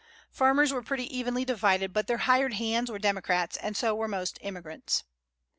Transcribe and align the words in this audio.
Farmers 0.31 0.73
were 0.73 0.81
pretty 0.81 1.05
evenly 1.15 1.45
divided; 1.45 1.93
but 1.93 2.07
their 2.07 2.17
"hired 2.17 2.53
hands" 2.55 2.89
were 2.89 2.97
Democrats, 2.97 3.55
and 3.57 3.77
so 3.77 3.93
were 3.93 4.07
most 4.07 4.39
immigrants. 4.41 5.03